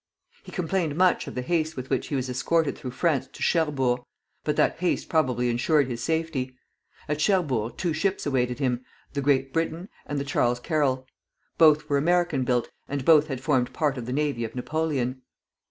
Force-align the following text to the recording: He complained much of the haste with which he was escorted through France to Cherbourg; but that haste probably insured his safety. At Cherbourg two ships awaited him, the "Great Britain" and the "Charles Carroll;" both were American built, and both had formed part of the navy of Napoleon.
He 0.41 0.51
complained 0.51 0.95
much 0.95 1.27
of 1.27 1.35
the 1.35 1.43
haste 1.43 1.77
with 1.77 1.91
which 1.91 2.07
he 2.07 2.15
was 2.15 2.27
escorted 2.27 2.75
through 2.75 2.89
France 2.89 3.27
to 3.31 3.43
Cherbourg; 3.43 3.99
but 4.43 4.55
that 4.55 4.79
haste 4.79 5.09
probably 5.09 5.47
insured 5.47 5.85
his 5.85 6.03
safety. 6.03 6.57
At 7.07 7.21
Cherbourg 7.21 7.77
two 7.77 7.93
ships 7.93 8.25
awaited 8.25 8.57
him, 8.57 8.83
the 9.13 9.21
"Great 9.21 9.53
Britain" 9.53 9.89
and 10.07 10.17
the 10.19 10.25
"Charles 10.25 10.59
Carroll;" 10.59 11.05
both 11.59 11.87
were 11.87 11.99
American 11.99 12.43
built, 12.43 12.71
and 12.89 13.05
both 13.05 13.27
had 13.27 13.41
formed 13.41 13.73
part 13.73 13.95
of 13.95 14.07
the 14.07 14.11
navy 14.11 14.43
of 14.43 14.55
Napoleon. 14.55 15.21